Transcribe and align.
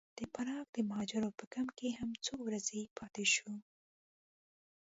د 0.19 0.19
پراګ 0.33 0.65
د 0.73 0.77
مهاجرو 0.89 1.35
په 1.39 1.45
کمپ 1.53 1.69
کې 1.77 1.89
هم 1.99 2.09
څو 2.25 2.35
ورځې 2.47 2.79
پاتې 2.97 3.23
شوو. 3.33 3.55